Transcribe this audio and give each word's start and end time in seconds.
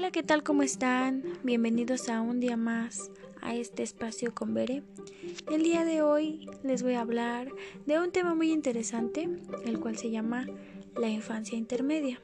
Hola, 0.00 0.12
¿qué 0.12 0.22
tal? 0.22 0.42
¿Cómo 0.42 0.62
están? 0.62 1.22
Bienvenidos 1.42 2.08
a 2.08 2.22
un 2.22 2.40
día 2.40 2.56
más 2.56 3.10
a 3.42 3.54
este 3.54 3.82
espacio 3.82 4.34
con 4.34 4.54
Bere. 4.54 4.82
El 5.50 5.62
día 5.62 5.84
de 5.84 6.00
hoy 6.00 6.48
les 6.62 6.82
voy 6.82 6.94
a 6.94 7.02
hablar 7.02 7.52
de 7.84 8.00
un 8.00 8.10
tema 8.10 8.34
muy 8.34 8.50
interesante, 8.50 9.28
el 9.66 9.78
cual 9.78 9.98
se 9.98 10.10
llama 10.10 10.46
la 10.96 11.10
infancia 11.10 11.58
intermedia, 11.58 12.18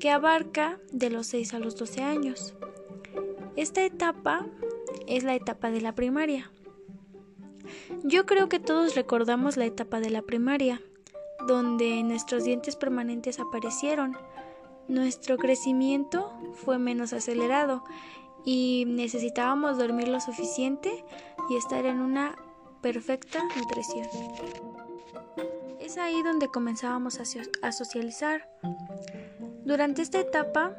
que 0.00 0.10
abarca 0.10 0.80
de 0.90 1.08
los 1.08 1.28
6 1.28 1.54
a 1.54 1.60
los 1.60 1.76
12 1.76 2.02
años. 2.02 2.56
Esta 3.54 3.84
etapa 3.84 4.44
es 5.06 5.22
la 5.22 5.36
etapa 5.36 5.70
de 5.70 5.82
la 5.82 5.94
primaria. 5.94 6.50
Yo 8.02 8.26
creo 8.26 8.48
que 8.48 8.58
todos 8.58 8.96
recordamos 8.96 9.56
la 9.56 9.66
etapa 9.66 10.00
de 10.00 10.10
la 10.10 10.22
primaria, 10.22 10.82
donde 11.46 12.02
nuestros 12.02 12.42
dientes 12.42 12.74
permanentes 12.74 13.38
aparecieron 13.38 14.16
nuestro 14.88 15.36
crecimiento 15.36 16.32
fue 16.54 16.78
menos 16.78 17.12
acelerado 17.12 17.84
y 18.44 18.84
necesitábamos 18.86 19.78
dormir 19.78 20.08
lo 20.08 20.20
suficiente 20.20 21.04
y 21.50 21.56
estar 21.56 21.84
en 21.84 22.00
una 22.00 22.36
perfecta 22.80 23.42
nutrición. 23.56 24.06
Es 25.80 25.98
ahí 25.98 26.22
donde 26.22 26.48
comenzábamos 26.48 27.18
a, 27.20 27.72
socializar. 27.72 28.48
Durante 29.64 30.02
esta 30.02 30.20
etapa 30.20 30.76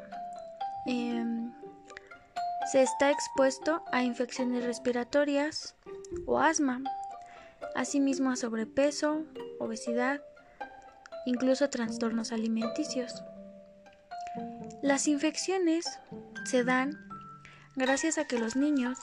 em, 0.86 1.52
se 2.72 2.82
está 2.82 3.10
expuesto 3.10 3.82
a 3.92 4.02
infecciones 4.02 4.64
respiratorias 4.64 5.76
o 6.26 6.38
asma, 6.38 6.82
asimismo 7.74 8.30
a 8.30 8.36
sobrepeso, 8.36 9.24
obesidad, 9.58 10.22
incluso 11.26 11.68
trastornos 11.68 12.32
alimenticios. 12.32 13.22
Las 14.82 15.08
infecciones 15.08 15.86
se 16.44 16.64
dan 16.64 16.98
gracias 17.76 18.18
a 18.18 18.26
que 18.26 18.38
los 18.38 18.56
niños, 18.56 18.98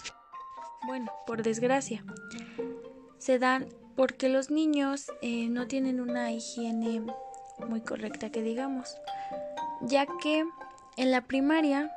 bueno, 0.86 1.12
por 1.28 1.44
desgracia, 1.44 2.04
se 3.18 3.40
dan 3.40 3.68
porque 3.96 4.30
los 4.30 4.52
niños 4.52 5.08
eh, 5.22 5.48
no 5.50 5.68
tienen 5.68 6.00
una 6.00 6.32
higiene 6.32 7.02
muy 7.68 7.82
correcta 7.82 8.30
que 8.30 8.42
digamos, 8.42 8.96
ya 9.82 10.06
que 10.22 10.46
en 10.98 11.12
la 11.12 11.22
primaria, 11.22 11.92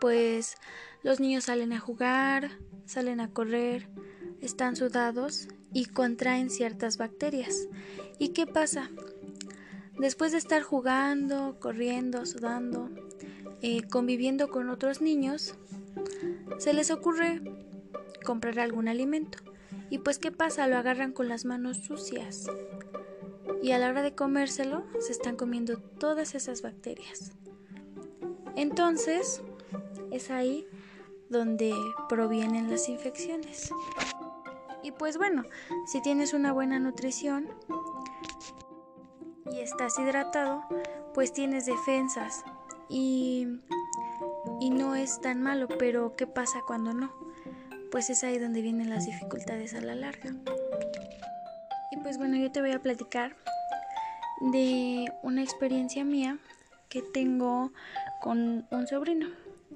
pues 0.00 0.56
los 1.02 1.20
niños 1.20 1.44
salen 1.44 1.72
a 1.72 1.80
jugar, 1.80 2.50
salen 2.84 3.20
a 3.20 3.30
correr, 3.30 3.88
están 4.40 4.76
sudados 4.76 5.48
y 5.72 5.86
contraen 5.86 6.50
ciertas 6.50 6.96
bacterias. 6.96 7.68
¿Y 8.18 8.28
qué 8.28 8.46
pasa? 8.46 8.90
Después 9.98 10.32
de 10.32 10.38
estar 10.38 10.62
jugando, 10.62 11.56
corriendo, 11.60 12.26
sudando, 12.26 12.90
eh, 13.62 13.82
conviviendo 13.88 14.48
con 14.50 14.68
otros 14.68 15.00
niños, 15.00 15.54
se 16.58 16.72
les 16.72 16.90
ocurre 16.90 17.40
comprar 18.24 18.58
algún 18.58 18.88
alimento. 18.88 19.38
Y 19.90 19.98
pues 19.98 20.18
¿qué 20.18 20.32
pasa? 20.32 20.66
Lo 20.66 20.76
agarran 20.76 21.12
con 21.12 21.28
las 21.28 21.44
manos 21.44 21.78
sucias. 21.78 22.46
Y 23.62 23.70
a 23.70 23.78
la 23.78 23.88
hora 23.88 24.02
de 24.02 24.14
comérselo, 24.14 24.84
se 25.00 25.12
están 25.12 25.36
comiendo 25.36 25.78
todas 25.78 26.34
esas 26.34 26.62
bacterias. 26.62 27.32
Entonces, 28.56 29.42
es 30.10 30.30
ahí 30.30 30.66
donde 31.28 31.72
provienen 32.08 32.70
las 32.70 32.88
infecciones. 32.88 33.70
Y 34.82 34.90
pues 34.90 35.16
bueno, 35.16 35.44
si 35.86 36.02
tienes 36.02 36.34
una 36.34 36.52
buena 36.52 36.78
nutrición, 36.78 37.48
y 39.54 39.60
estás 39.60 39.98
hidratado, 39.98 40.64
pues 41.12 41.32
tienes 41.32 41.66
defensas 41.66 42.44
y, 42.88 43.46
y 44.60 44.70
no 44.70 44.96
es 44.96 45.20
tan 45.20 45.42
malo, 45.42 45.68
pero 45.68 46.16
¿qué 46.16 46.26
pasa 46.26 46.60
cuando 46.66 46.92
no? 46.92 47.12
Pues 47.90 48.10
es 48.10 48.24
ahí 48.24 48.38
donde 48.38 48.62
vienen 48.62 48.90
las 48.90 49.06
dificultades 49.06 49.74
a 49.74 49.80
la 49.80 49.94
larga. 49.94 50.34
Y 51.92 51.96
pues 51.98 52.18
bueno, 52.18 52.36
yo 52.36 52.50
te 52.50 52.60
voy 52.60 52.72
a 52.72 52.82
platicar 52.82 53.36
de 54.40 55.12
una 55.22 55.42
experiencia 55.42 56.04
mía 56.04 56.38
que 56.88 57.02
tengo 57.02 57.72
con 58.20 58.66
un 58.70 58.86
sobrino. 58.88 59.28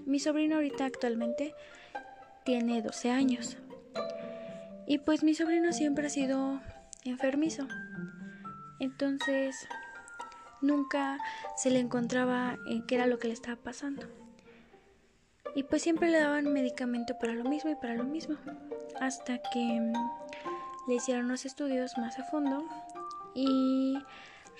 Mi 0.06 0.18
sobrino 0.18 0.56
ahorita 0.56 0.86
actualmente 0.86 1.54
tiene 2.44 2.82
12 2.82 3.10
años. 3.10 3.56
Y 4.86 4.98
pues 4.98 5.22
mi 5.22 5.34
sobrino 5.34 5.72
siempre 5.72 6.06
ha 6.06 6.10
sido 6.10 6.60
enfermizo. 7.04 7.68
Entonces, 8.80 9.66
nunca 10.60 11.18
se 11.56 11.70
le 11.70 11.80
encontraba 11.80 12.58
en 12.68 12.86
qué 12.86 12.96
era 12.96 13.06
lo 13.06 13.18
que 13.18 13.28
le 13.28 13.34
estaba 13.34 13.56
pasando. 13.56 14.06
Y 15.54 15.64
pues 15.64 15.82
siempre 15.82 16.10
le 16.10 16.20
daban 16.20 16.52
medicamento 16.52 17.18
para 17.18 17.34
lo 17.34 17.44
mismo 17.44 17.70
y 17.70 17.74
para 17.74 17.94
lo 17.94 18.04
mismo. 18.04 18.36
Hasta 19.00 19.38
que 19.52 19.80
mm, 19.80 19.92
le 20.88 20.94
hicieron 20.94 21.28
los 21.28 21.44
estudios 21.44 21.96
más 21.98 22.18
a 22.18 22.24
fondo 22.24 22.64
y 23.34 23.98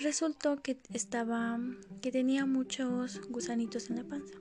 resultó 0.00 0.62
que 0.62 0.78
estaba 0.92 1.58
que 2.00 2.12
tenía 2.12 2.46
muchos 2.46 3.20
gusanitos 3.28 3.90
en 3.90 3.96
la 3.96 4.04
panza. 4.04 4.38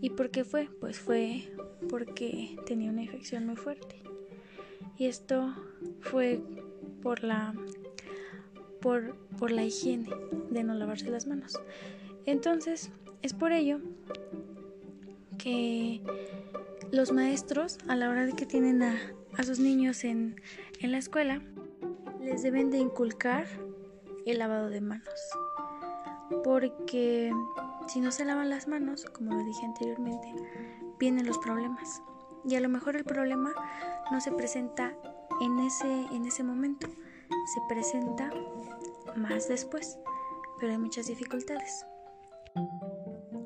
¿Y 0.00 0.10
por 0.10 0.30
qué 0.30 0.44
fue? 0.44 0.68
Pues 0.80 0.98
fue 0.98 1.52
porque 1.88 2.56
tenía 2.66 2.90
una 2.90 3.02
infección 3.02 3.46
muy 3.46 3.56
fuerte. 3.56 4.02
Y 4.96 5.06
esto 5.06 5.54
fue 6.00 6.42
por 7.02 7.24
la 7.24 7.54
por, 8.80 9.16
por 9.38 9.50
la 9.50 9.64
higiene 9.64 10.10
de 10.50 10.64
no 10.64 10.74
lavarse 10.74 11.10
las 11.10 11.26
manos. 11.26 11.60
Entonces, 12.26 12.90
es 13.22 13.34
por 13.34 13.52
ello 13.52 13.80
que 15.38 16.00
los 16.90 17.12
maestros, 17.12 17.78
a 17.88 17.96
la 17.96 18.10
hora 18.10 18.26
de 18.26 18.32
que 18.32 18.46
tienen 18.46 18.82
a, 18.82 18.96
a 19.36 19.42
sus 19.42 19.58
niños 19.58 20.04
en, 20.04 20.40
en 20.80 20.92
la 20.92 20.98
escuela, 20.98 21.42
les 22.20 22.42
deben 22.42 22.70
de 22.70 22.78
inculcar 22.78 23.46
el 24.26 24.38
lavado 24.38 24.68
de 24.68 24.80
manos. 24.80 25.20
Porque 26.44 27.32
si 27.88 28.00
no 28.00 28.12
se 28.12 28.24
lavan 28.24 28.50
las 28.50 28.68
manos, 28.68 29.04
como 29.06 29.34
lo 29.34 29.44
dije 29.44 29.64
anteriormente, 29.64 30.32
vienen 30.98 31.26
los 31.26 31.38
problemas. 31.38 32.02
Y 32.44 32.54
a 32.54 32.60
lo 32.60 32.68
mejor 32.68 32.96
el 32.96 33.04
problema 33.04 33.52
no 34.10 34.20
se 34.20 34.32
presenta 34.32 34.94
en 35.40 35.58
ese, 35.60 36.06
en 36.12 36.26
ese 36.26 36.42
momento, 36.42 36.86
se 37.54 37.60
presenta 37.68 38.30
más 39.16 39.48
después, 39.48 39.98
pero 40.58 40.72
hay 40.72 40.78
muchas 40.78 41.06
dificultades. 41.06 41.86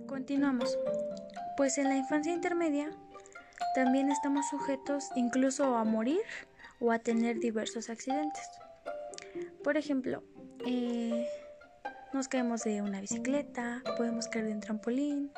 Continuamos. 0.07 0.79
Pues 1.57 1.79
en 1.79 1.89
la 1.89 1.97
infancia 1.97 2.33
intermedia 2.33 2.91
también 3.75 4.11
estamos 4.11 4.49
sujetos 4.49 5.09
incluso 5.15 5.77
a 5.77 5.85
morir 5.85 6.21
o 6.81 6.93
a 6.93 6.99
tener 6.99 7.39
diversos 7.39 7.91
accidentes. 7.91 8.45
Por 9.63 9.77
ejemplo, 9.77 10.23
eh, 10.67 11.27
nos 12.13 12.29
caemos 12.29 12.63
de 12.63 12.83
una 12.83 13.01
bicicleta, 13.01 13.83
podemos 13.97 14.29
caer 14.29 14.47
de 14.47 14.53
un 14.53 14.61
trampolín, 14.61 15.33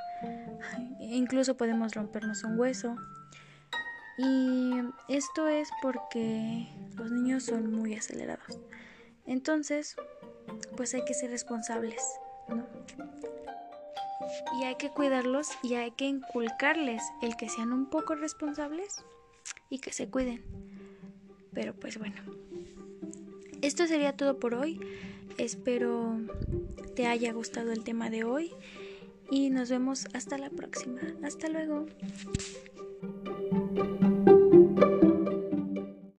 incluso 1.01 1.57
podemos 1.57 1.95
rompernos 1.95 2.45
un 2.45 2.59
hueso. 2.59 2.97
Y 4.19 4.73
esto 5.09 5.49
es 5.49 5.69
porque 5.83 6.69
los 6.97 7.11
niños 7.11 7.45
son 7.45 7.73
muy 7.73 7.95
acelerados. 7.95 8.59
Entonces, 9.27 9.97
pues 10.77 10.95
hay 10.95 11.05
que 11.05 11.15
ser 11.15 11.31
responsables, 11.31 12.03
¿no? 12.49 12.67
Y 14.59 14.65
hay 14.65 14.77
que 14.77 14.91
cuidarlos 14.91 15.49
y 15.63 15.75
hay 15.75 15.91
que 15.93 16.07
inculcarles 16.07 17.03
el 17.23 17.37
que 17.37 17.49
sean 17.49 17.73
un 17.73 17.87
poco 17.87 18.15
responsables 18.15 19.05
y 19.69 19.79
que 19.81 19.93
se 19.93 20.09
cuiden. 20.09 20.43
Pero 21.53 21.75
pues 21.75 21.99
bueno, 21.99 22.17
esto 23.63 23.87
sería 23.87 24.17
todo 24.17 24.39
por 24.39 24.55
hoy. 24.55 24.81
Espero 25.39 26.19
te 26.95 27.07
haya 27.07 27.33
gustado 27.33 27.73
el 27.73 27.85
tema 27.85 28.11
de 28.11 28.25
hoy 28.25 28.53
y 29.31 29.51
nos 29.51 29.71
vemos 29.71 30.07
hasta 30.15 30.39
la 30.39 30.51
próxima. 30.51 31.01
Hasta 31.23 31.49
luego. 31.49 31.87